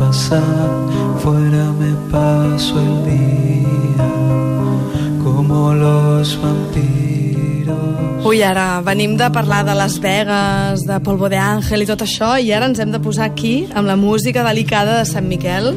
pasar, 0.00 0.42
fuera 1.22 1.72
me 1.78 1.92
paso 2.10 2.80
el 2.80 2.96
día 3.04 4.06
como 5.22 5.74
los 5.74 6.40
vampiros. 6.40 8.24
Ui, 8.24 8.42
ara 8.42 8.80
venim 8.80 9.18
de 9.20 9.30
parlar 9.30 9.66
de 9.66 9.74
Las 9.74 10.00
Vegas, 10.00 10.86
de 10.88 11.00
Polvo 11.00 11.28
de 11.28 11.36
Ángel 11.36 11.84
i 11.84 11.88
tot 11.88 12.00
això, 12.04 12.38
i 12.40 12.48
ara 12.52 12.70
ens 12.70 12.80
hem 12.80 12.92
de 12.94 13.00
posar 13.00 13.28
aquí 13.28 13.68
amb 13.74 13.88
la 13.88 13.96
música 14.00 14.44
delicada 14.46 14.96
de 14.98 15.04
Sant 15.08 15.28
Miquel 15.28 15.74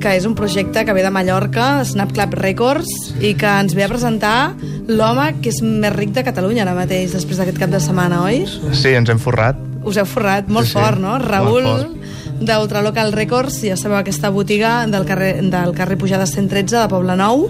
que 0.00 0.14
és 0.16 0.24
un 0.24 0.32
projecte 0.32 0.86
que 0.86 0.94
ve 0.96 1.02
de 1.04 1.10
Mallorca, 1.12 1.84
Snap 1.84 2.14
Club 2.16 2.32
Records, 2.38 2.88
i 3.20 3.34
que 3.36 3.50
ens 3.50 3.74
ve 3.76 3.84
a 3.84 3.90
presentar 3.90 4.54
l'home 4.88 5.26
que 5.44 5.52
és 5.52 5.60
més 5.60 5.92
ric 5.92 6.14
de 6.16 6.24
Catalunya 6.24 6.64
ara 6.64 6.72
mateix, 6.78 7.12
després 7.12 7.36
d'aquest 7.36 7.60
cap 7.60 7.74
de 7.74 7.82
setmana, 7.84 8.22
oi? 8.24 8.46
Sí, 8.48 8.94
ens 8.96 9.12
hem 9.12 9.20
forrat. 9.20 9.60
Us 9.84 10.00
heu 10.00 10.08
forrat, 10.08 10.48
molt 10.48 10.70
sí, 10.70 10.72
sí. 10.72 10.78
fort, 10.80 11.02
no? 11.02 11.18
Raül... 11.20 11.66
Molt 11.68 11.68
fort 11.68 11.99
d'Ultralocal 12.40 13.12
Records, 13.12 13.60
ja 13.66 13.76
sabeu, 13.76 13.98
aquesta 14.00 14.30
botiga 14.32 14.86
del 14.88 15.04
carrer, 15.06 15.34
del 15.52 15.74
carrer 15.76 15.98
Pujada 16.00 16.26
113 16.26 16.76
de 16.80 16.88
Poble 16.88 17.16
Nou, 17.20 17.46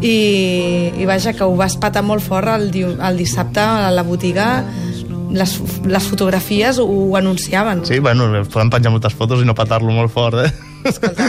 i, 0.00 0.90
i 0.98 1.04
vaja, 1.06 1.34
que 1.36 1.44
ho 1.44 1.54
vas 1.58 1.76
patar 1.80 2.02
molt 2.02 2.24
fort 2.24 2.48
el, 2.56 2.70
diu- 2.74 2.96
el 2.96 3.20
dissabte 3.20 3.60
a 3.62 3.90
la 3.94 4.02
botiga. 4.02 4.64
Les, 5.32 5.54
les 5.88 6.04
fotografies 6.04 6.76
ho, 6.78 6.84
ho 6.84 7.16
anunciaven. 7.16 7.86
Sí, 7.88 7.98
bueno, 8.04 8.26
poden 8.52 8.68
penjar 8.68 8.90
moltes 8.92 9.14
fotos 9.16 9.40
i 9.40 9.46
no 9.48 9.54
patar-lo 9.56 9.92
molt 9.96 10.12
fort, 10.12 10.42
eh? 10.44 10.50
Escolta, 10.84 11.26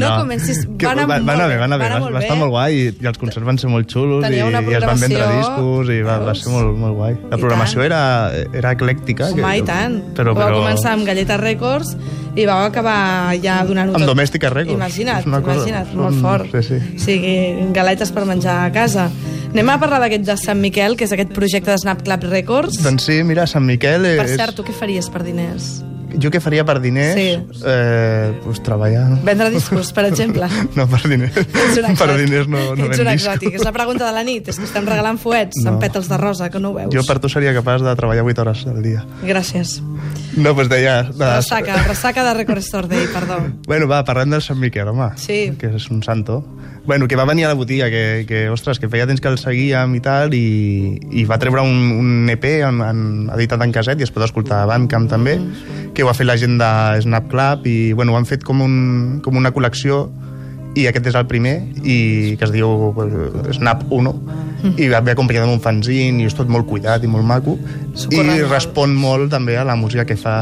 no 0.00 0.10
comencis- 0.20 0.62
Que 0.78 0.86
va 0.86 0.92
anar 0.92 1.06
va, 1.08 1.18
va 1.20 1.34
anar 1.34 1.48
bé, 1.48 1.56
va 1.60 1.64
anar 1.68 1.78
bé, 1.78 1.84
va 1.84 1.86
anar 1.90 1.98
va, 1.98 2.00
molt 2.04 2.14
va 2.16 2.20
estar 2.24 2.36
molt 2.40 2.50
guai 2.54 2.76
i, 2.78 2.84
i 3.00 3.06
els 3.10 3.18
concerts 3.20 3.46
van 3.46 3.58
ser 3.60 3.68
molt 3.72 3.90
xulos 3.90 4.24
i, 4.28 4.38
i 4.38 4.76
es 4.78 4.86
van 4.86 5.00
vendre 5.02 5.26
discos 5.36 5.90
i 5.92 6.00
va, 6.06 6.18
va 6.24 6.34
ser 6.38 6.52
molt, 6.54 6.72
molt 6.80 6.96
guai. 6.96 7.16
La 7.30 7.38
programació 7.40 7.84
era, 7.84 8.00
era 8.52 8.72
eclèctica. 8.76 9.30
home, 9.34 9.52
i 9.58 9.62
tant 9.66 10.00
Però, 10.16 10.34
però... 10.36 10.60
començar 10.62 10.94
amb 10.96 11.06
Galleta 11.08 11.36
Records 11.40 11.96
i 12.38 12.46
vau 12.46 12.62
acabar 12.64 13.34
ja 13.42 13.58
donant-ho 13.66 13.96
Amb 13.98 14.04
tot. 14.04 14.12
Domèstica 14.14 14.48
Records. 14.54 14.76
imagina't, 14.78 15.24
cosa- 15.26 15.56
imagina't, 15.66 15.90
són- 15.90 16.00
molt 16.04 16.20
fort 16.22 16.52
sí, 16.54 16.62
sí. 16.68 16.80
o 16.96 17.02
sigui, 17.02 17.36
galetes 17.74 18.12
per 18.14 18.24
menjar 18.28 18.60
a 18.68 18.72
casa 18.72 19.08
anem 19.50 19.68
a 19.72 19.78
parlar 19.82 19.98
d'aquest 20.04 20.24
de 20.28 20.36
Sant 20.38 20.60
Miquel 20.62 20.94
que 20.96 21.04
és 21.08 21.12
aquest 21.16 21.32
projecte 21.34 21.72
de 21.72 21.78
Snap 21.82 22.04
Club 22.06 22.22
Records 22.30 22.78
Doncs 22.84 23.08
sí, 23.10 23.20
mira, 23.26 23.48
Sant 23.50 23.66
Miquel 23.66 24.06
és... 24.12 24.20
per 24.22 24.28
cert, 24.30 24.54
tu 24.54 24.62
què 24.62 24.72
faries 24.78 25.10
per 25.10 25.24
diners? 25.26 25.80
Jo 26.18 26.30
què 26.32 26.40
faria 26.42 26.64
per 26.66 26.78
diners? 26.82 27.14
Sí. 27.14 27.60
Eh, 27.66 28.32
pues 28.44 28.62
treballar, 28.66 29.04
no? 29.10 29.18
Vendre 29.26 29.50
discos, 29.54 29.92
per 29.96 30.04
exemple. 30.10 30.48
No, 30.76 30.86
per 30.90 31.02
diners. 31.08 31.36
Per 32.00 32.08
diners 32.16 32.48
no, 32.48 32.60
no 32.76 32.86
Ets 32.88 33.00
un 33.02 33.08
exòtic. 33.12 33.54
És 33.58 33.64
la 33.66 33.72
pregunta 33.72 34.06
de 34.06 34.12
la 34.16 34.22
nit. 34.26 34.48
És 34.48 34.58
que 34.58 34.64
estem 34.68 34.86
regalant 34.88 35.18
fuets 35.20 35.58
No. 35.62 35.74
amb 35.74 35.82
pètals 35.82 36.08
de 36.10 36.16
rosa, 36.20 36.48
que 36.50 36.58
no 36.62 36.70
ho 36.70 36.74
veus. 36.78 36.92
Jo 36.94 37.02
per 37.06 37.18
tu 37.20 37.28
seria 37.28 37.52
capaç 37.56 37.82
de 37.84 37.94
treballar 37.98 38.24
8 38.26 38.42
hores 38.42 38.64
al 38.70 38.82
dia. 38.82 39.04
Gràcies. 39.22 39.78
No, 40.36 40.52
doncs 40.54 40.70
deia... 40.70 41.02
De... 41.10 41.26
Ressaca, 41.36 41.76
ressaca 41.86 42.24
de 42.24 42.34
Record 42.38 42.62
Store 42.64 42.88
Day, 42.88 43.06
perdó. 43.12 43.40
Bueno, 43.66 43.88
va, 43.90 44.02
parlem 44.06 44.30
del 44.36 44.42
Sant 44.42 44.58
Miquel, 44.60 44.88
home. 44.88 45.10
Sí. 45.20 45.50
Que 45.60 45.72
és 45.76 45.90
un 45.90 46.02
santo. 46.06 46.40
Bueno, 46.90 47.06
que 47.06 47.14
va 47.14 47.24
venir 47.24 47.44
a 47.44 47.48
la 47.48 47.54
botiga, 47.54 47.88
que, 47.88 48.24
que 48.26 48.50
ostres, 48.50 48.80
que 48.80 48.88
feia 48.90 49.04
temps 49.06 49.20
que 49.22 49.30
el 49.30 49.36
seguíem 49.38 49.92
i 49.94 50.00
tal, 50.02 50.32
i, 50.34 50.96
i 51.14 51.22
va 51.22 51.36
treure 51.38 51.62
un, 51.62 51.92
un 51.94 52.32
EP 52.32 52.42
en, 52.66 52.80
en, 52.82 53.04
editat 53.36 53.62
en 53.62 53.70
caset, 53.70 54.02
i 54.02 54.08
es 54.08 54.10
pot 54.10 54.24
escoltar 54.26 54.64
a 54.64 54.66
Bandcamp 54.66 55.06
també, 55.12 55.36
que 55.94 56.02
ho 56.02 56.10
ha 56.10 56.16
fet 56.18 56.26
la 56.26 56.34
gent 56.34 56.58
de 56.58 56.70
Snap 57.04 57.28
Club, 57.30 57.68
i 57.70 57.92
bueno, 57.94 58.16
ho 58.16 58.18
han 58.18 58.26
fet 58.26 58.42
com, 58.42 58.58
un, 58.66 58.74
com 59.22 59.38
una 59.38 59.54
col·lecció, 59.54 60.00
i 60.74 60.88
aquest 60.90 61.12
és 61.12 61.20
el 61.22 61.30
primer, 61.30 61.54
i 61.78 62.34
que 62.34 62.48
es 62.48 62.56
diu 62.58 62.90
pues, 62.98 63.14
Snap 63.60 63.86
1, 63.86 64.16
i 64.74 64.90
va 64.90 64.98
ve 65.06 65.14
acompanyat 65.14 65.46
amb 65.46 65.60
un 65.60 65.62
fanzine, 65.62 66.24
i 66.24 66.26
és 66.26 66.34
tot 66.34 66.50
molt 66.50 66.66
cuidat 66.66 67.06
i 67.06 67.14
molt 67.14 67.22
maco, 67.22 67.54
i 67.54 68.02
Socorrent. 68.08 68.46
respon 68.50 68.98
molt 68.98 69.30
també 69.30 69.60
a 69.62 69.62
la 69.62 69.78
música 69.78 70.08
que 70.10 70.18
fa 70.18 70.40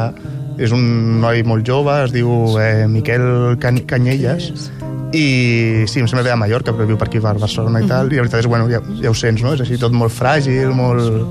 és 0.56 0.72
un 0.72 1.20
noi 1.20 1.44
molt 1.44 1.68
jove, 1.68 2.00
es 2.08 2.16
diu 2.16 2.56
eh, 2.56 2.88
Miquel 2.88 3.58
Can 3.60 3.84
Canyelles, 3.84 4.70
i 5.12 5.84
sí, 5.88 6.00
em 6.02 6.08
sembla 6.08 6.22
que 6.22 6.28
ve 6.28 6.34
de 6.34 6.40
Mallorca, 6.40 6.74
però 6.76 6.86
viu 6.88 6.98
per 7.00 7.08
aquí, 7.08 7.20
per 7.22 7.36
Barcelona 7.40 7.80
i 7.80 7.88
tal, 7.88 8.10
i 8.12 8.18
la 8.18 8.24
veritat 8.26 8.42
és, 8.42 8.48
bueno, 8.50 8.68
ja, 8.68 8.82
ja 9.00 9.12
ho 9.12 9.16
sents, 9.16 9.44
no? 9.44 9.54
És 9.56 9.62
així 9.64 9.78
tot 9.80 9.94
molt 9.96 10.12
fràgil, 10.12 10.74
molt, 10.76 11.22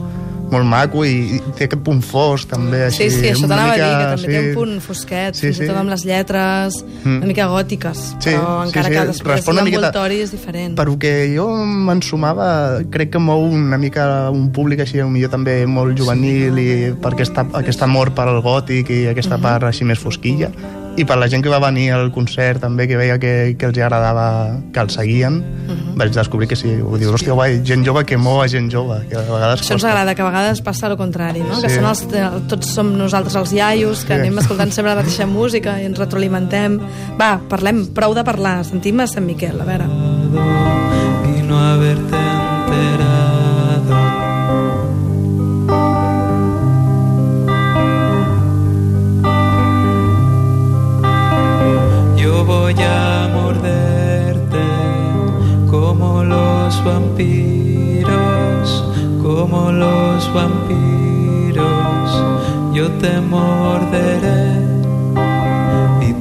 molt 0.50 0.66
maco, 0.66 1.04
i, 1.06 1.36
i 1.36 1.40
té 1.58 1.68
aquest 1.68 1.84
punt 1.86 2.00
fosc, 2.02 2.48
també, 2.50 2.86
així... 2.88 3.10
Sí, 3.12 3.20
sí, 3.20 3.28
això 3.34 3.50
t'anava 3.50 3.76
a 3.76 3.78
dir, 3.78 3.84
mica, 3.84 4.00
que 4.00 4.08
també 4.16 4.32
té 4.32 4.40
un 4.40 4.56
punt 4.56 4.74
fosquet, 4.82 5.38
Sí, 5.38 5.52
sí. 5.54 5.68
tot 5.68 5.78
amb 5.78 5.92
les 5.94 6.06
lletres, 6.08 6.80
una 7.04 7.30
mica 7.30 7.48
gòtiques, 7.52 8.04
Sí, 8.16 8.32
però 8.32 8.56
sí, 8.64 8.70
encara 8.72 8.88
sí, 8.88 8.96
que 8.96 9.06
després 9.12 9.52
l'envoltori 9.60 10.22
és 10.24 10.34
diferent. 10.34 10.74
Per 10.80 10.88
que 11.04 11.14
jo 11.36 11.50
m'ensumava, 11.92 12.50
crec 12.90 13.14
que 13.14 13.22
mou 13.22 13.46
una 13.46 13.78
mica 13.78 14.08
un 14.34 14.50
públic 14.56 14.82
així, 14.88 15.04
millor 15.04 15.36
també 15.36 15.60
molt 15.70 16.00
juvenil 16.00 16.58
i 16.64 16.70
per 16.98 17.14
aquesta, 17.14 17.46
aquest 17.62 17.84
amor 17.86 18.16
per 18.18 18.26
al 18.32 18.42
gòtic 18.42 18.90
i 18.90 19.04
aquesta 19.12 19.38
part 19.44 19.68
així 19.70 19.86
més 19.86 20.02
fosquilla 20.02 20.50
i 20.98 21.06
per 21.06 21.18
la 21.22 21.28
gent 21.30 21.44
que 21.46 21.50
va 21.54 21.60
venir 21.62 21.92
al 21.94 22.12
concert 22.12 22.60
també 22.64 22.88
que 22.90 22.98
veia 22.98 23.20
que, 23.22 23.56
que 23.58 23.68
els 23.70 23.78
agradava 23.78 24.58
que 24.74 24.80
el 24.82 24.90
seguien, 24.90 25.44
vaig 25.98 26.12
descobrir 26.14 26.48
que 26.50 26.56
sí 26.58 26.72
ho 26.82 26.98
dius, 26.98 27.14
hòstia, 27.14 27.34
guai, 27.38 27.60
gent 27.66 27.86
jove 27.86 28.04
que 28.06 28.18
mou 28.18 28.42
a 28.42 28.48
gent 28.50 28.72
jove 28.74 28.98
que 29.10 29.16
a 29.18 29.22
vegades 29.22 29.62
Això 29.62 29.74
ens 29.78 29.84
costa. 29.84 29.92
agrada, 29.94 30.16
que 30.16 30.22
a 30.22 30.26
vegades 30.30 30.62
passa 30.66 30.88
el 30.88 30.98
contrari, 30.98 31.42
no? 31.46 31.62
Que 31.62 31.70
Sí. 31.70 31.76
són 31.78 31.86
els, 31.86 32.04
tots 32.50 32.68
som 32.74 32.92
nosaltres 32.98 33.36
els 33.36 33.54
iaios, 33.54 34.04
que 34.06 34.14
Sí. 34.16 34.20
anem 34.22 34.38
escoltant 34.40 34.72
sempre 34.72 34.96
la 34.96 35.02
mateixa 35.04 35.26
música 35.28 35.80
i 35.82 35.86
ens 35.86 35.98
retroalimentem. 36.00 36.80
Va, 37.20 37.40
parlem, 37.50 37.86
prou 37.94 38.14
de 38.18 38.24
parlar, 38.24 38.64
sentim 38.66 39.00
a 39.02 39.08
Sant 39.08 39.26
Miquel, 39.26 39.60
a 39.62 39.66
veure. 39.66 40.87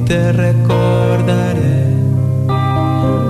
Te 0.07 0.33
recordaré 0.33 1.87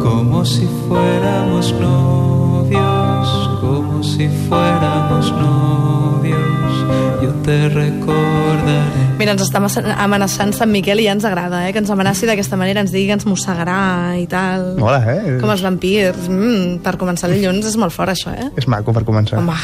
como 0.03 0.44
si 0.44 0.66
fuéramos 0.88 1.72
novios, 1.81 3.50
como 3.60 4.03
si 4.03 4.28
fuéramos 4.48 5.32
novios, 5.32 7.20
yo 7.22 7.31
te 7.42 7.69
recordaré. 7.69 9.06
Mira, 9.19 9.32
ens 9.32 9.42
està 9.42 9.59
amenaçant- 9.59 10.53
Sant 10.54 10.70
Miquel 10.70 11.00
i 11.00 11.04
ja 11.09 11.12
ens 11.16 11.25
agrada, 11.25 11.66
eh? 11.69 11.72
Que 11.72 11.78
ens 11.81 11.91
amenaci 11.91 12.26
d'aquesta 12.26 12.56
manera, 12.56 12.81
ens 12.84 12.92
digui 12.92 13.06
que 13.06 13.12
ens 13.16 13.25
mossegarà 13.26 14.15
i 14.20 14.26
tal. 14.26 14.76
Mola, 14.78 15.00
eh? 15.09 15.38
Com 15.41 15.50
els 15.50 15.62
vampirs. 15.65 16.28
Mm, 16.28 16.82
per 16.84 16.97
començar 17.00 17.31
dilluns 17.32 17.65
és 17.66 17.76
molt 17.81 17.92
fort, 17.92 18.10
això, 18.12 18.31
eh? 18.36 18.50
És 18.56 18.69
maco 18.69 18.92
per 18.92 19.04
començar. 19.04 19.38
Home, 19.41 19.56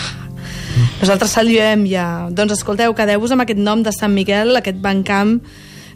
nosaltres 1.02 1.30
saludem 1.30 1.84
ja. 1.86 2.28
Doncs 2.30 2.52
escolteu, 2.56 2.94
quedeu-vos 2.94 3.30
amb 3.36 3.42
aquest 3.44 3.58
nom 3.60 3.82
de 3.82 3.92
Sant 3.92 4.12
Miquel, 4.14 4.56
aquest 4.56 4.80
Bandcamp 4.80 5.42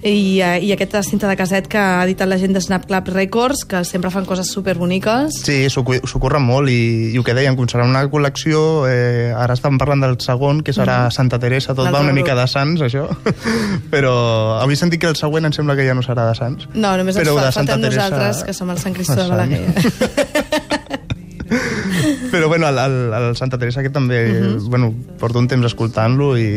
i, 0.03 0.41
eh, 0.41 0.59
i 0.63 0.73
aquesta 0.75 1.03
cinta 1.03 1.29
de 1.29 1.37
caset 1.39 1.67
que 1.71 1.79
ha 1.79 2.03
editat 2.05 2.29
la 2.29 2.39
gent 2.39 2.53
de 2.57 2.61
Snap 2.61 2.87
Club 2.87 3.09
Records, 3.15 3.65
que 3.69 3.83
sempre 3.85 4.11
fan 4.11 4.25
coses 4.29 4.51
superboniques. 4.53 5.41
Sí, 5.45 5.59
s'ho 5.71 5.85
curren 5.85 6.45
molt 6.45 6.69
i, 6.73 7.13
i 7.15 7.17
el 7.17 7.25
que 7.27 7.35
dèiem, 7.37 7.57
com 7.59 7.69
serà 7.71 7.87
una 7.89 8.05
col·lecció, 8.13 8.87
eh, 8.91 9.33
ara 9.37 9.55
estan 9.57 9.79
parlant 9.81 10.05
del 10.05 10.19
segon, 10.21 10.63
que 10.67 10.75
serà 10.77 11.11
Santa 11.15 11.39
Teresa, 11.43 11.75
tot 11.75 11.91
va 11.93 12.01
una 12.05 12.15
mica 12.17 12.35
de 12.39 12.47
Sants, 12.51 12.83
això, 12.87 13.07
però 13.93 14.15
avui 14.61 14.77
sentit 14.77 15.01
que 15.01 15.11
el 15.11 15.17
següent 15.19 15.49
em 15.49 15.55
sembla 15.57 15.77
que 15.79 15.87
ja 15.89 15.95
no 15.97 16.05
serà 16.07 16.29
de 16.29 16.35
Sants. 16.39 16.69
No, 16.75 16.97
només 16.97 17.17
ens 17.17 17.25
Però 17.25 17.37
fa, 17.39 17.49
de 17.49 17.53
Santa 17.57 17.77
faltem 17.77 17.91
Teresa- 17.91 18.11
nosaltres, 18.11 18.45
que 18.45 18.57
som 18.57 18.71
el 18.71 18.79
Sant 18.83 18.95
Cristó 18.97 19.21
de. 19.23 19.29
Balaguer. 19.31 19.65
Però 22.31 22.49
bueno, 22.49 22.69
el, 22.69 22.79
el, 22.79 23.13
el 23.15 23.37
Santa 23.37 23.57
Teresa 23.59 23.81
aquest 23.81 23.95
també, 23.95 24.19
bueno, 24.67 24.91
porto 25.21 25.39
un 25.39 25.47
temps 25.49 25.65
escoltant-lo 25.69 26.33
i, 26.37 26.49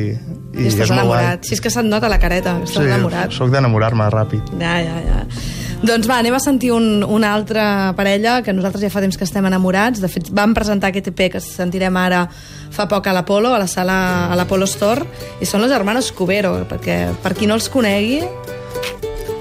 i, 0.53 0.63
I 0.63 0.67
estàs 0.71 0.89
és 0.89 0.91
molt 0.91 1.07
guai. 1.07 1.23
enamorat. 1.23 1.45
Si 1.45 1.53
és 1.55 1.61
que 1.61 1.69
se't 1.73 1.87
nota 1.87 2.09
la 2.09 2.19
careta, 2.19 2.57
estàs 2.65 2.85
enamorat. 2.85 3.31
soc 3.35 3.51
d'enamorar-me 3.53 4.09
ràpid. 4.13 4.53
Ja, 4.59 4.77
ja, 4.81 4.99
ja. 5.05 5.23
Doncs 5.79 6.09
va, 6.09 6.17
anem 6.19 6.33
a 6.35 6.39
sentir 6.43 6.73
un, 6.75 7.05
una 7.07 7.29
altra 7.33 7.93
parella 7.95 8.41
que 8.43 8.51
nosaltres 8.51 8.81
ja 8.83 8.89
fa 8.91 8.99
temps 8.99 9.15
que 9.15 9.23
estem 9.23 9.45
enamorats. 9.47 10.01
De 10.03 10.09
fet, 10.11 10.27
vam 10.35 10.51
presentar 10.53 10.89
aquest 10.91 11.07
EP 11.13 11.29
que 11.31 11.39
sentirem 11.39 11.95
ara 11.95 12.25
fa 12.75 12.85
poc 12.91 13.07
a 13.07 13.13
l'Apolo, 13.15 13.53
a 13.55 13.59
la 13.61 13.67
sala 13.67 14.27
a 14.27 14.35
l'Apolo 14.35 14.67
Store, 14.67 15.05
i 15.39 15.47
són 15.47 15.63
los 15.63 15.71
hermanos 15.71 16.11
Cubero, 16.11 16.57
perquè 16.67 17.13
per 17.23 17.31
qui 17.37 17.47
no 17.47 17.55
els 17.55 17.69
conegui, 17.71 18.19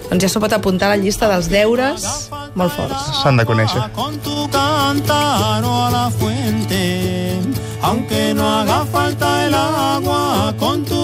doncs 0.08 0.22
ja 0.25 0.31
s'ho 0.31 0.40
pot 0.40 0.54
apuntar 0.56 0.88
a 0.88 0.94
la 0.94 1.02
llista 1.02 1.26
dels 1.28 1.50
deures 1.52 2.06
molt 2.54 2.72
forts. 2.72 3.11
S'han 3.22 3.37
de 3.37 3.44
conèixer. 3.44 3.82
Con 3.99 4.16
tu 4.25 4.46
cántaro 4.54 5.75
a 5.88 5.90
la 5.90 6.06
fuente, 6.11 7.40
aunque 7.82 8.32
no 8.34 8.46
haga 8.49 8.84
falta 8.87 9.34
el 9.46 9.54
agua, 9.54 10.54
con 10.56 10.84
tu 10.84 10.97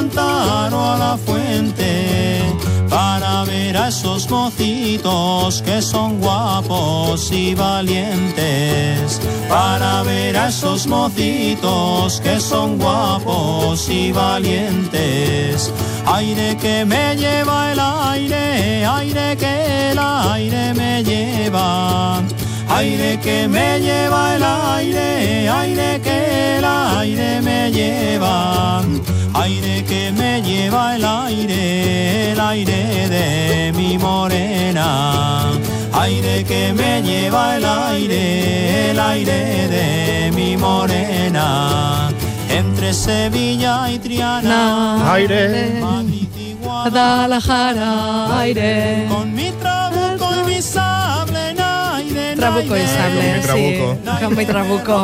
cántaro 0.00 0.80
a 0.80 0.96
la 0.96 1.18
fuente, 1.18 2.40
para 2.88 3.44
ver 3.44 3.76
a 3.76 3.88
esos 3.88 4.30
mocitos 4.30 5.62
que 5.62 5.82
son 5.82 6.20
guapos 6.20 7.30
y 7.30 7.54
valientes, 7.54 9.20
para 9.48 10.02
ver 10.02 10.36
a 10.38 10.48
esos 10.48 10.86
mocitos 10.86 12.20
que 12.22 12.40
son 12.40 12.78
guapos 12.78 13.90
y 13.90 14.10
valientes. 14.12 15.70
Aire 16.06 16.56
que 16.56 16.84
me 16.86 17.16
lleva 17.16 17.72
el 17.72 17.80
aire, 17.80 18.86
aire 18.86 19.36
que 19.36 19.90
el 19.90 19.98
aire 19.98 20.74
me 20.74 21.04
lleva. 21.04 22.22
aire 22.70 23.18
que 23.20 23.48
me 23.48 23.80
lleva 23.80 24.36
el 24.36 24.42
aire, 24.42 25.48
aire 25.48 26.00
que 26.00 26.56
el 26.58 26.64
aire 26.64 27.42
me 27.42 27.70
lleva, 27.70 28.82
aire 29.42 29.84
que 29.84 30.12
me 30.12 30.42
lleva 30.42 30.96
el 30.96 31.04
aire, 31.04 32.32
el 32.32 32.40
aire 32.40 33.08
de 33.08 33.72
mi 33.74 33.96
morena, 33.96 35.52
aire 35.92 36.44
que 36.44 36.72
me 36.74 37.02
lleva 37.02 37.56
el 37.56 37.64
aire, 37.64 38.90
el 38.90 39.00
aire 39.00 39.68
de 39.68 40.32
mi 40.32 40.56
morena, 40.56 42.10
entre 42.50 42.92
Sevilla 42.92 43.90
y 43.90 43.98
Triana, 43.98 45.12
Aire. 45.14 45.80
Madrid 45.80 46.28
y 46.36 46.54
Guadalajara, 46.62 48.40
aire. 48.40 49.06
con 49.08 49.32
mi 49.32 49.50
trabuco 49.52 50.26
y 50.40 50.44
mi 50.44 50.60
naire, 50.60 50.99
Trabuco 52.50 52.76
i 52.76 52.86
sable, 52.86 53.40
trabuco. 53.42 53.94
sí. 53.94 54.24
Com 54.24 54.34
mi 54.36 54.44
trabuco. 54.46 54.98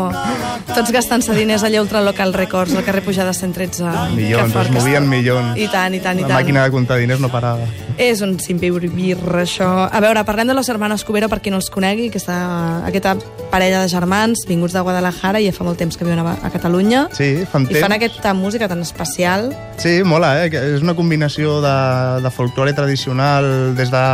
Tots 0.74 0.90
gastant-se 0.92 1.32
diners 1.34 1.62
allà 1.64 1.78
a 1.78 1.82
Ultra 1.84 2.00
Local 2.02 2.32
Records, 2.34 2.74
al 2.74 2.84
carrer 2.84 3.02
Pujada 3.04 3.32
113. 3.32 3.84
Milions, 4.16 4.42
Que 4.46 4.52
fort 4.52 4.66
es 4.66 4.72
que 4.72 4.78
movien 4.80 5.04
està. 5.04 5.08
milions. 5.08 5.56
I 5.58 5.68
tant, 5.68 5.94
i 5.94 6.00
tant, 6.00 6.18
i 6.18 6.22
La 6.22 6.28
tant. 6.28 6.40
màquina 6.40 6.64
de 6.64 6.70
comptar 6.74 6.98
diners 6.98 7.20
no 7.20 7.28
parava. 7.30 7.64
És 7.96 8.20
un 8.20 8.38
simpirbir, 8.40 9.16
això. 9.40 9.88
A 9.90 10.00
veure, 10.00 10.22
parlem 10.24 10.48
de 10.48 10.54
los 10.54 10.68
hermanos 10.68 11.04
Cubero, 11.04 11.28
per 11.30 11.40
qui 11.40 11.50
no 11.50 11.56
els 11.56 11.70
conegui, 11.70 12.08
aquesta, 12.10 12.84
aquesta 12.84 13.16
parella 13.50 13.80
de 13.82 13.88
germans 13.88 14.44
vinguts 14.46 14.74
de 14.74 14.80
Guadalajara 14.80 15.40
i 15.40 15.46
ja 15.46 15.52
fa 15.52 15.64
molt 15.64 15.78
temps 15.78 15.96
que 15.96 16.04
viuen 16.04 16.18
a, 16.18 16.36
a 16.42 16.50
Catalunya. 16.50 17.06
Sí, 17.12 17.44
fan 17.50 17.62
I 17.70 17.74
fan 17.80 17.88
temps. 17.92 17.94
aquesta 17.96 18.34
música 18.34 18.68
tan 18.68 18.82
especial. 18.82 19.56
Sí, 19.78 20.02
mola, 20.04 20.44
eh? 20.44 20.50
que 20.50 20.56
És 20.76 20.82
una 20.82 20.94
combinació 20.94 21.60
de, 21.62 22.20
de 22.22 22.30
folklore 22.30 22.72
tradicional, 22.74 23.74
des 23.76 23.90
de... 23.90 24.04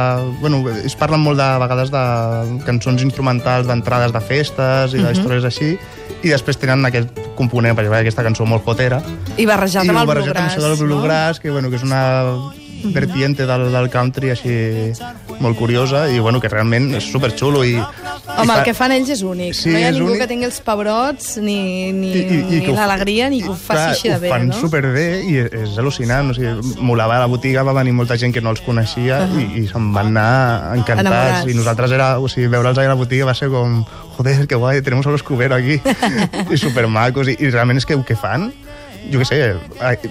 Bueno, 0.41 0.63
es 0.85 0.95
parlen 0.95 1.21
molt 1.21 1.39
de 1.41 1.49
vegades 1.59 1.91
de 1.91 2.63
cançons 2.67 3.03
instrumentals 3.03 3.22
d'entrades 3.67 4.13
de 4.13 4.21
festes 4.21 4.95
i 4.95 4.99
Mhm. 4.99 5.07
d'històries 5.07 5.45
així, 5.45 5.79
i 6.23 6.29
després 6.29 6.59
tenen 6.59 6.85
aquest 6.87 7.09
component, 7.37 7.79
hi 7.79 7.87
ha 7.87 7.99
aquesta 8.03 8.23
cançó 8.23 8.45
molt 8.47 8.65
jotera, 8.67 9.03
I 9.37 9.47
barrejat 9.47 9.85
i 9.85 9.89
amb 9.89 9.99
el 9.99 10.07
barrejat 10.07 10.37
amb 10.37 10.49
bluegrass. 10.49 10.57
això 10.57 10.69
del 10.69 10.87
bluegrass, 10.87 11.41
que, 11.41 11.51
bueno, 11.51 11.71
que 11.71 11.77
és 11.77 11.83
una 11.83 12.35
vertiente 12.85 13.47
del, 13.47 13.71
del 13.73 13.89
country 13.91 14.31
així 14.31 14.93
molt 15.43 15.59
curiosa 15.59 16.07
i 16.11 16.19
bueno, 16.23 16.41
que 16.41 16.49
realment 16.49 16.93
és 16.95 17.05
superxulo 17.13 17.65
i, 17.67 17.75
Home, 17.75 18.39
i 18.39 18.41
el 18.43 18.47
fa- 18.49 18.63
que 18.65 18.73
fan 18.75 18.93
ells 18.95 19.11
és 19.11 19.23
únic. 19.27 19.55
Sí, 19.59 19.71
no 19.73 19.79
hi 19.81 19.85
ha 19.85 19.91
ningú 19.93 20.07
únic. 20.13 20.21
que 20.23 20.29
tingui 20.31 20.47
els 20.47 20.61
pebrots, 20.65 21.37
ni, 21.43 21.91
ni, 21.93 22.13
I- 22.15 22.23
i- 22.23 22.41
i 22.57 22.61
ni 22.63 22.73
l'alegria, 22.77 23.29
ni 23.29 23.43
que 23.43 23.51
ho 23.51 23.57
faci 23.57 23.73
Clar, 23.75 23.89
així 23.91 24.09
de 24.13 24.19
bé, 24.23 24.29
ho 24.31 24.33
fan 24.33 24.47
no? 24.49 24.61
superbé 24.61 25.07
i 25.27 25.37
és, 25.43 25.77
al·lucinant. 25.83 26.31
O 26.31 26.35
sigui, 26.39 26.77
molava 26.81 27.19
la 27.19 27.27
botiga, 27.27 27.63
va 27.67 27.75
venir 27.77 27.93
molta 27.93 28.17
gent 28.17 28.33
que 28.33 28.41
no 28.41 28.51
els 28.51 28.61
coneixia 28.63 29.23
uh 29.27 29.29
-huh. 29.35 29.43
i, 29.43 29.65
i 29.65 29.69
se'n 29.69 29.93
van 29.93 30.07
anar 30.17 30.77
encantats. 30.77 31.01
Enamorats. 31.11 31.51
I 31.51 31.55
nosaltres 31.55 31.91
era, 31.93 32.19
o 32.19 32.29
sigui, 32.29 32.47
veure'ls 32.47 32.79
allà 32.79 32.87
a 32.87 32.95
la 32.95 33.01
botiga 33.03 33.25
va 33.27 33.35
ser 33.35 33.49
com, 33.49 33.85
joder, 34.17 34.47
que 34.47 34.55
guai, 34.55 34.81
tenemos 34.83 35.07
a 35.07 35.11
los 35.11 35.23
Cubero 35.23 35.55
aquí. 35.57 35.81
I 36.53 36.57
supermacos. 36.57 37.29
I, 37.29 37.37
I 37.41 37.51
realment 37.51 37.79
és 37.79 37.87
que 37.87 37.95
el 37.95 38.05
que 38.05 38.17
fan 38.17 38.53
jo 39.11 39.19
què 39.21 39.27
sé, 39.27 39.39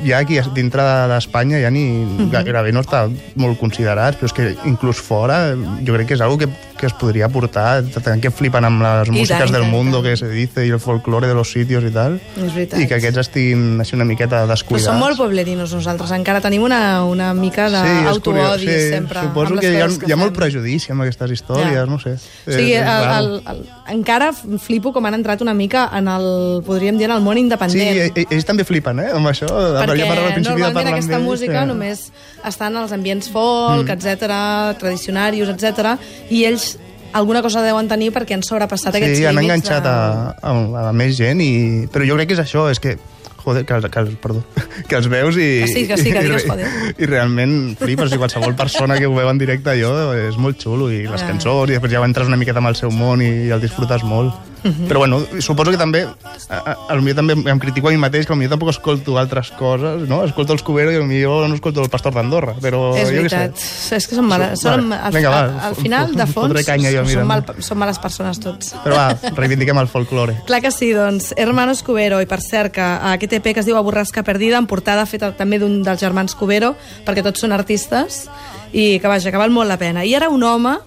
ja 0.04 0.18
aquí 0.20 0.40
dintre 0.56 0.84
de- 0.84 1.08
d'Espanya 1.14 1.62
ja 1.64 1.70
ni 1.72 1.84
gairebé 2.32 2.72
no 2.76 2.82
està 2.84 3.06
molt 3.36 3.60
considerat, 3.60 4.18
però 4.20 4.26
és 4.28 4.34
que 4.34 4.56
inclús 4.68 5.00
fora 5.00 5.54
jo 5.86 5.94
crec 5.96 6.08
que 6.10 6.14
és 6.20 6.22
algo 6.22 6.38
que, 6.42 6.50
que 6.82 6.88
es 6.90 6.94
podria 6.98 7.30
portar, 7.30 7.84
tant 8.04 8.20
que 8.24 8.32
flipen 8.34 8.66
amb 8.66 8.82
les 8.82 9.08
I 9.08 9.12
músiques 9.14 9.52
del 9.54 9.64
mundo 9.70 10.02
tant. 10.02 10.10
que 10.10 10.18
se 10.18 10.28
dice 10.34 10.66
i 10.66 10.72
el 10.74 10.80
folclore 10.82 11.28
de 11.30 11.36
los 11.38 11.52
sitios 11.54 11.84
i 11.86 11.92
tal, 11.94 12.18
i 12.42 12.88
que 12.90 12.96
aquests 12.98 13.22
estiguin 13.22 13.80
així 13.80 13.94
una 13.96 14.04
miqueta 14.10 14.42
Però 14.42 14.50
descuidats. 14.50 14.88
som 14.90 14.98
molt 15.00 15.16
pueblerinos 15.22 15.72
nosaltres, 15.78 16.10
encara 16.18 16.42
tenim 16.42 16.64
una, 16.66 17.04
una 17.06 17.34
mica 17.38 17.70
d'autoodi 17.70 18.66
curiós, 18.66 18.90
sempre. 18.90 19.22
Suposo 19.22 19.56
que 19.62 19.72
hi 19.72 19.80
ha, 19.82 19.88
que 19.88 20.10
hi 20.10 20.12
ha 20.12 20.18
molt 20.18 20.34
prejudici 20.36 20.92
amb 20.92 21.06
aquestes 21.06 21.32
històries, 21.38 21.72
Ja. 21.78 21.86
no 21.86 22.00
sé. 22.00 22.18
O 22.48 22.52
sigui, 22.52 22.74
És- 22.74 22.82
és 22.82 22.88
el, 22.88 23.26
el, 23.26 23.44
el, 23.54 23.62
encara 23.94 24.32
flipo 24.34 24.92
com 24.92 25.06
han 25.06 25.14
entrat 25.14 25.42
una 25.42 25.54
mica 25.54 25.90
en 25.94 26.08
el, 26.08 26.64
podríem 26.66 26.98
dir, 26.98 27.06
en 27.06 27.16
el 27.18 27.22
món 27.22 27.36
Sí, 27.36 27.42
independent. 27.46 27.98
e- 27.98 28.12
e- 28.22 28.28
ells 28.32 28.46
també 28.46 28.64
flipen, 28.66 29.00
eh, 29.00 29.12
amb 29.14 29.28
això. 29.28 29.46
perquè 29.46 30.08
ja 30.08 30.40
normalment 30.50 30.88
aquesta 30.96 31.20
música 31.20 31.64
eh. 31.64 31.66
només 31.68 32.12
està 32.48 32.68
en 32.72 32.78
els 32.82 32.92
ambients 32.96 33.30
folk, 33.32 33.86
mm. 33.88 33.94
etc, 33.98 34.76
tradicionaris, 34.82 35.50
etc, 35.54 35.96
i 36.30 36.44
ells 36.50 36.78
alguna 37.14 37.42
cosa 37.44 37.62
deuen 37.64 37.90
tenir 37.92 38.12
perquè 38.16 38.38
han 38.38 38.44
sobrepassat 38.48 38.96
aquests 38.96 39.18
Sí, 39.20 39.26
han 39.28 39.36
límits. 39.36 39.50
enganxat 39.52 39.84
de... 39.84 39.90
a, 39.90 40.36
a, 40.52 40.90
a 40.90 40.94
més 40.96 41.18
gent, 41.20 41.42
i... 41.44 41.88
però 41.92 42.08
jo 42.08 42.16
crec 42.16 42.30
que 42.32 42.38
és 42.40 42.44
això, 42.46 42.70
és 42.72 42.80
que 42.80 42.98
joder, 43.42 43.66
que, 43.66 43.80
que, 43.90 44.04
perdó, 44.22 44.44
que 44.88 44.96
els 45.00 45.08
veus 45.12 45.36
i... 45.36 45.48
Que 45.66 45.68
sí, 45.68 45.84
que 45.90 45.98
sí, 45.98 46.12
que 46.14 46.22
i, 46.22 46.28
digues, 46.30 46.46
i, 46.46 46.50
joder. 46.54 46.70
I 47.02 47.10
realment 47.10 47.76
flipes, 47.80 48.14
i 48.14 48.20
qualsevol 48.22 48.56
persona 48.56 49.00
que 49.02 49.10
ho 49.10 49.16
veu 49.18 49.28
en 49.32 49.42
directe 49.42 49.74
allò 49.74 50.14
és 50.14 50.38
molt 50.38 50.62
xulo, 50.62 50.92
i 50.94 51.04
les 51.08 51.22
Ah. 51.26 51.32
cançons, 51.34 51.68
i 51.70 51.76
després 51.76 51.92
ja 51.98 52.04
entres 52.06 52.30
una 52.32 52.38
miqueta 52.40 52.62
amb 52.64 52.70
el 52.72 52.78
seu 52.80 52.94
món 52.96 53.20
i, 53.26 53.32
i 53.50 53.52
el 53.52 53.60
disfrutes 53.64 54.06
molt. 54.08 54.32
Mhm. 54.64 54.88
Però 54.88 55.00
bueno, 55.00 55.22
suposo 55.40 55.72
que 55.72 55.78
també, 55.78 56.04
a, 56.50 56.58
a, 56.58 56.96
millor 57.02 57.16
també 57.18 57.34
em 57.34 57.60
critico 57.60 57.90
a 57.90 57.92
mi 57.92 57.98
mateix, 57.98 58.28
que 58.28 58.34
potser 58.34 58.50
tampoc 58.52 58.70
escolto 58.70 59.18
altres 59.18 59.52
coses, 59.58 60.08
no? 60.10 60.24
Escolto 60.24 60.54
els 60.54 60.64
Cubero 60.64 60.92
i 60.92 61.00
potser 61.02 61.48
no 61.48 61.56
escolto 61.56 61.82
el 61.82 61.90
Pastor 61.90 62.14
d'Andorra, 62.14 62.54
però 62.62 62.96
És 62.96 63.10
jo 63.10 63.16
què 63.16 63.24
veritat. 63.24 63.56
sé. 63.58 63.96
És 63.96 64.08
que 64.08 64.16
som 64.16 64.28
males. 64.28 64.60
Som- 64.62 64.90
vale. 64.90 65.02
al, 65.02 65.14
Vinga, 65.14 65.30
va, 65.30 65.40
al, 65.40 65.60
al 65.72 65.76
final, 65.76 66.16
de 66.16 66.28
fons, 66.28 66.66
canya 66.66 66.92
jo, 66.92 67.04
no? 67.04 67.26
mal, 67.26 67.46
som 67.60 67.78
males 67.78 68.00
persones 68.00 68.40
tots. 68.40 68.76
Però 68.84 68.96
va, 68.96 69.32
reivindiquem 69.36 69.78
el 69.78 69.88
folklore. 69.88 70.38
Clar 70.46 70.62
que 70.62 70.72
sí, 70.72 70.92
doncs, 70.92 71.34
Hermanos 71.38 71.84
Cubero, 71.84 72.22
i 72.22 72.26
per 72.30 72.42
cert, 72.42 72.72
que 72.74 72.82
aquest 72.82 73.34
EP 73.34 73.54
que 73.54 73.60
es 73.62 73.66
diu 73.66 73.78
A 73.78 73.82
Borrasca 73.82 74.24
Perdida, 74.24 74.58
en 74.58 74.68
portada 74.68 75.06
feta 75.06 75.32
també 75.38 75.60
d'un 75.60 75.82
dels 75.84 76.00
germans 76.00 76.36
Cubero, 76.36 76.76
perquè 77.06 77.24
tots 77.24 77.42
són 77.42 77.52
artistes, 77.52 78.28
i 78.74 79.00
que 79.00 79.08
vaja, 79.08 79.32
que 79.32 79.38
val 79.38 79.52
molt 79.52 79.68
la 79.68 79.78
pena. 79.78 80.06
I 80.06 80.16
ara 80.16 80.30
un 80.30 80.44
home 80.44 80.78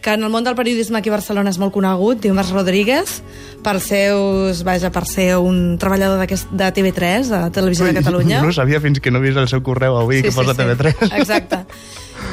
que 0.00 0.14
en 0.14 0.24
el 0.24 0.30
món 0.32 0.44
del 0.44 0.56
periodisme 0.56 0.98
aquí 0.98 1.10
a 1.10 1.14
Barcelona 1.14 1.52
és 1.52 1.58
molt 1.60 1.74
conegut, 1.74 2.20
diu 2.24 2.34
Mas 2.36 2.50
Rodríguez, 2.54 3.20
pels 3.64 3.88
seus, 3.92 4.62
vaja, 4.64 4.90
per 4.92 5.04
ser 5.08 5.34
un 5.36 5.76
treballador 5.80 6.20
de 6.24 6.70
TV3, 6.76 7.28
de 7.28 7.40
Televisió 7.52 7.86
de 7.86 7.94
Catalunya. 7.98 8.40
No 8.42 8.52
sabia 8.56 8.80
fins 8.80 9.00
que 9.00 9.12
no 9.12 9.20
vist 9.20 9.36
el 9.40 9.48
seu 9.52 9.62
correu 9.62 9.98
avui, 10.00 10.22
que 10.24 10.32
posa 10.32 10.56
TV3. 10.56 11.04
Exacte. 11.20 11.64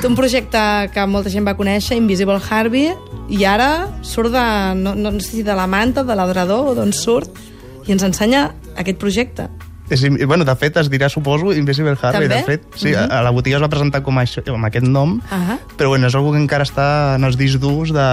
Té 0.01 0.07
un 0.07 0.15
projecte 0.15 0.61
que 0.93 1.05
molta 1.09 1.31
gent 1.33 1.47
va 1.47 1.57
conèixer, 1.59 1.99
Invisible 1.99 2.39
Harvey, 2.49 2.91
i 3.27 3.43
ara 3.47 3.87
surt 4.05 4.31
de, 4.31 4.47
no, 4.79 4.95
no 4.95 5.13
sé 5.19 5.39
si 5.39 5.43
de 5.43 5.55
la 5.57 5.67
manta, 5.67 6.05
de 6.07 6.15
l'adrador 6.15 6.71
o 6.71 6.75
d'on 6.77 6.93
surt, 6.95 7.35
i 7.87 7.95
ens 7.95 8.03
ensenya 8.03 8.51
aquest 8.79 8.99
projecte. 9.01 9.47
És, 9.89 10.01
bueno, 10.27 10.43
de 10.43 10.55
fet, 10.55 10.75
es 10.77 10.89
dirà, 10.91 11.07
suposo, 11.09 11.53
Invisible 11.53 11.95
Harvey. 12.01 12.27
També? 12.27 12.35
De 12.35 12.43
fet, 12.43 12.63
sí, 12.75 12.89
Mhm. 12.89 12.95
a, 13.11 13.19
a 13.19 13.21
la 13.23 13.29
botiga 13.31 13.55
es 13.57 13.63
va 13.63 13.69
presentar 13.69 14.01
com 14.03 14.15
això, 14.19 14.43
amb 14.53 14.65
aquest 14.65 14.85
nom, 14.85 15.21
Ahà. 15.31 15.59
però 15.77 15.87
bueno, 15.89 16.07
és 16.07 16.15
algú 16.15 16.33
que 16.33 16.39
encara 16.39 16.65
està 16.65 17.15
en 17.15 17.23
els 17.23 17.37
discs 17.37 17.59
durs 17.61 17.93
de, 17.93 18.07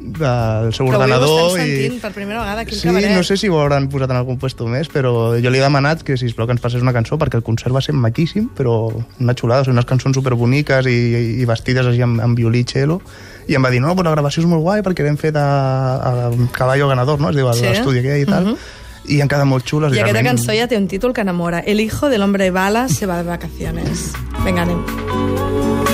del 0.00 0.72
seu 0.74 0.86
Que 0.86 0.94
avui 0.94 0.96
ho 0.96 0.98
ordenador. 0.98 1.58
estem 1.58 1.96
i... 1.96 2.00
per 2.00 2.12
primera 2.12 2.40
vegada 2.40 2.60
aquí 2.62 2.74
Sí, 2.74 2.88
cabaret. 2.88 3.10
no 3.16 3.22
sé 3.22 3.36
si 3.36 3.48
ho 3.48 3.58
hauran 3.60 3.88
posat 3.88 4.10
en 4.10 4.16
algun 4.16 4.38
puesto 4.38 4.66
més, 4.66 4.88
però 4.92 5.40
jo 5.42 5.50
li 5.50 5.58
he 5.58 5.62
demanat 5.62 6.02
que, 6.02 6.16
sisplau, 6.16 6.46
que 6.46 6.52
ens 6.52 6.60
passés 6.60 6.82
una 6.82 6.92
cançó, 6.92 7.18
perquè 7.18 7.36
el 7.36 7.42
concert 7.42 7.74
va 7.74 7.80
ser 7.80 7.94
maquíssim, 7.94 8.48
però 8.56 8.92
una 9.20 9.34
xulada, 9.34 9.64
són 9.64 9.74
unes 9.78 9.86
cançons 9.88 10.14
superboniques 10.16 10.86
i, 10.86 11.40
i 11.42 11.44
vestides 11.48 11.86
així 11.86 12.02
amb, 12.04 12.20
amb 12.20 12.36
violí 12.38 12.60
i 12.60 12.64
cello, 12.68 13.00
i 13.48 13.54
em 13.56 13.64
va 13.64 13.70
dir, 13.72 13.80
no, 13.80 13.94
però 13.96 14.10
la 14.10 14.16
gravació 14.18 14.42
és 14.42 14.48
molt 14.48 14.60
guai 14.62 14.82
perquè 14.84 15.02
l'hem 15.06 15.16
fet 15.16 15.36
a, 15.40 15.46
a 15.96 16.30
Caballo 16.52 16.88
Ganador, 16.88 17.18
no? 17.20 17.30
Es 17.30 17.36
diu, 17.36 17.48
Sí. 17.54 17.64
l'estudi 17.64 18.00
aquell 18.00 18.20
i 18.22 18.26
tal, 18.26 18.44
Mhm. 18.44 18.56
I 19.08 19.20
han 19.20 19.28
quedat 19.28 19.46
molt 19.46 19.64
xules. 19.64 19.92
I 19.92 20.00
aquesta 20.00 20.12
realment- 20.20 20.38
cançó 20.38 20.52
ja 20.58 20.68
té 20.68 20.76
un 20.76 20.88
títol 20.88 21.12
que 21.12 21.20
enamora. 21.22 21.60
El 21.60 21.80
hijo 21.80 22.08
del 22.08 22.22
hombre 22.22 22.50
bala 22.50 22.88
se 22.88 23.06
va 23.06 23.16
de 23.22 23.28
vacaciones. 23.28 24.12
Vinga, 24.44 24.62
anem. 24.62 25.87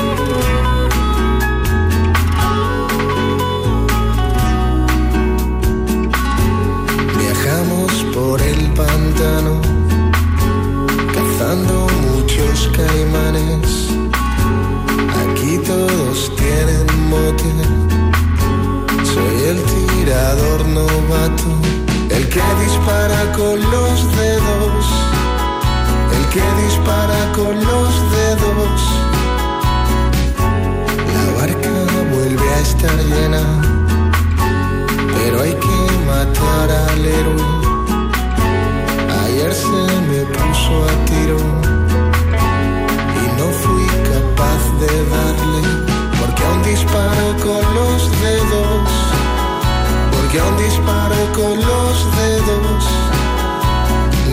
Disparo 50.64 51.16
con 51.35 51.56
los 51.56 51.97
dedos. 52.16 52.85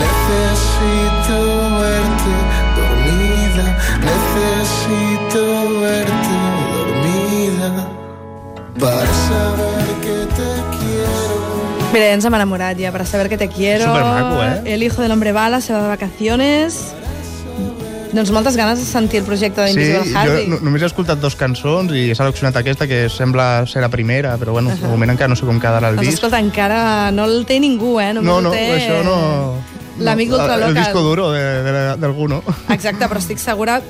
Necesito 0.03 1.37
verte 1.79 2.35
dormida, 2.79 3.65
necesito 4.09 5.43
verte 5.81 6.35
dormida 6.75 7.69
para 8.79 9.13
saber 9.27 9.87
que 10.01 10.35
te 10.35 10.51
Mira, 11.93 12.13
ens 12.13 12.23
hem 12.23 12.33
enamorat 12.33 12.79
ja, 12.79 12.91
para 12.91 13.05
saber 13.05 13.27
que 13.27 13.37
te 13.37 13.49
quiero. 13.49 13.83
Supermaco, 13.83 14.41
eh? 14.43 14.73
El 14.73 14.81
hijo 14.81 15.01
del 15.01 15.11
hombre 15.11 15.33
bala 15.33 15.59
se 15.59 15.73
va 15.73 15.81
de 15.81 15.89
vacaciones. 15.89 16.93
Doncs 18.11 18.31
moltes 18.35 18.57
ganes 18.59 18.79
de 18.79 18.85
sentir 18.85 19.21
el 19.21 19.25
projecte 19.25 19.63
Sí, 19.69 19.75
d'Invisible 19.77 20.11
jo 20.11 20.17
Harvey. 20.19 20.47
no- 20.47 20.59
només 20.59 20.81
he 20.83 20.85
escoltat 20.89 21.19
dos 21.21 21.35
cançons 21.39 21.93
i 21.95 22.09
he 22.11 22.15
seleccionat 22.15 22.57
aquesta 22.59 22.85
que 22.87 23.05
sembla 23.09 23.65
ser 23.67 23.81
la 23.81 23.89
primera, 23.89 24.37
però 24.37 24.51
bueno, 24.51 24.69
de 24.75 24.87
moment 24.87 25.11
encara 25.11 25.29
no 25.29 25.35
sé 25.39 25.45
com 25.45 25.59
quedarà 25.59 25.89
el 25.89 25.95
Doncs 25.95 26.07
disc. 26.09 26.17
escolta, 26.19 26.39
encara 26.39 27.11
no 27.11 27.23
el 27.25 27.45
té 27.45 27.59
ningú, 27.59 27.99
eh? 28.01 28.13
Només 28.13 28.27
No, 28.27 28.41
no, 28.41 28.51
té 28.51 28.65
això 28.81 29.03
no... 29.05 29.55
L'amic 29.99 30.29
no, 30.29 30.37
d'Ultraloca. 30.37 30.67
El 30.69 30.75
disco 30.75 31.01
duro 31.01 31.31
de- 31.31 31.63
de- 31.63 31.97
d'algú, 31.97 32.27
no? 32.27 32.43
Exacte, 32.69 33.05
però 33.07 33.17
estic 33.19 33.37
segura 33.37 33.81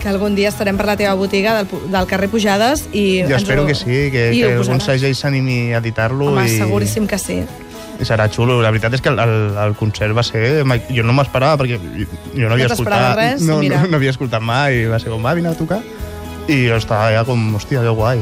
que 0.00 0.08
algun 0.08 0.34
dia 0.34 0.48
estarem 0.48 0.76
per 0.76 0.86
la 0.86 0.96
teva 0.96 1.12
botiga 1.14 1.54
del, 1.62 1.68
del 1.92 2.06
carrer 2.08 2.28
Pujades 2.32 2.86
i 2.92 3.22
Jo 3.28 3.36
espero 3.36 3.64
ho- 3.64 3.66
que 3.66 3.74
sí, 3.74 3.84
que, 4.10 4.30
que 4.32 4.52
algun 4.56 4.80
segell 4.80 5.14
s'animi 5.14 5.72
a 5.74 5.78
editar-lo 5.78 6.32
Home, 6.32 6.46
i, 6.48 6.56
seguríssim 6.58 7.06
que 7.06 7.18
sí. 7.18 7.42
I 8.00 8.08
serà 8.08 8.28
xulo. 8.32 8.60
La 8.64 8.72
veritat 8.72 8.96
és 8.96 9.04
que 9.04 9.12
el, 9.12 9.20
el, 9.20 9.36
el 9.66 9.76
concert 9.78 10.16
va 10.16 10.24
ser... 10.26 10.62
Jo 10.90 11.04
no 11.06 11.16
m'esperava 11.16 11.60
perquè 11.60 11.78
jo 11.78 12.48
no 12.48 12.56
havia 12.56 12.70
t'esperaves 12.72 12.78
escoltat... 12.78 13.20
res? 13.20 13.44
no, 13.46 13.60
Mira. 13.62 13.82
no, 13.84 13.92
no 13.92 14.00
havia 14.00 14.14
escoltat 14.16 14.44
mai. 14.44 14.86
Va 14.90 15.00
ser 15.02 15.12
com, 15.12 15.22
va, 15.22 15.36
vine 15.38 15.52
a 15.52 15.58
tocar. 15.58 15.82
I 16.50 16.64
jo 16.66 16.80
estava 16.80 17.12
ja 17.14 17.22
com, 17.28 17.52
hòstia, 17.58 17.84
que 17.84 17.94
guai. 17.94 18.20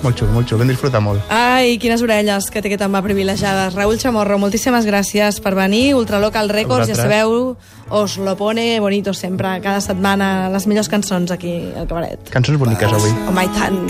Molt 0.00 0.16
xulo, 0.16 0.32
molt 0.32 0.48
xulo, 0.48 0.62
vam 0.62 0.70
disfrutar 0.72 1.02
molt. 1.04 1.20
Ai, 1.34 1.74
quines 1.80 2.00
orelles 2.00 2.48
que 2.48 2.62
té 2.64 2.72
que 2.72 2.78
tan 2.80 2.94
va 2.94 3.02
privilegiades. 3.04 3.76
Raúl 3.76 4.00
Chamorro, 4.00 4.38
moltíssimes 4.40 4.88
gràcies 4.88 5.42
per 5.44 5.52
venir. 5.58 5.92
Ultralocal 5.98 6.48
Records, 6.48 6.88
ja 6.88 6.96
sabeu, 6.96 7.56
os 7.92 8.16
lo 8.16 8.36
pone 8.40 8.80
bonito 8.80 9.12
sempre, 9.12 9.58
cada 9.60 9.84
setmana, 9.84 10.48
les 10.54 10.68
millors 10.70 10.88
cançons 10.88 11.36
aquí 11.36 11.56
al 11.76 11.90
cabaret. 11.90 12.32
Cançons 12.32 12.60
boniques 12.60 12.92
avui. 12.92 13.12
Home, 13.28 13.44
i 13.44 13.56
tant. 13.58 13.82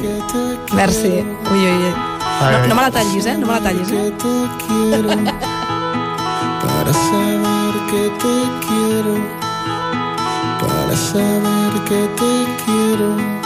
Merci. 0.75 1.21
Ui, 1.23 1.61
ui, 1.61 1.77
ui. 1.77 2.10
Ai, 2.41 2.53
No, 2.53 2.67
no 2.69 2.75
me 2.75 2.83
la 2.83 2.91
tallis, 2.91 3.27
eh? 3.27 3.37
No 3.37 3.47
me 3.47 3.53
la 3.53 3.61
tallis, 3.61 3.91
eh? 3.93 3.95
que 3.95 4.11
te 4.23 4.35
quiero, 4.67 5.09
para 6.63 6.93
saber 6.93 7.75
que 7.91 8.03
te 8.23 8.37
quiero, 8.67 9.15
para 10.61 10.97
saber 10.97 11.73
que 11.89 12.01
te 12.19 12.33
quiero. 12.65 13.40